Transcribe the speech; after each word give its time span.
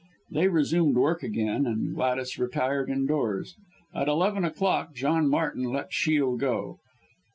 They 0.31 0.47
resumed 0.47 0.95
work 0.95 1.21
again; 1.21 1.67
and 1.67 1.93
Gladys 1.93 2.39
retired 2.39 2.89
indoors. 2.89 3.55
At 3.93 4.07
eleven 4.07 4.43
o'clock 4.43 4.95
John 4.95 5.29
Martin 5.29 5.65
let 5.65 5.93
Shiel 5.93 6.37
go. 6.37 6.79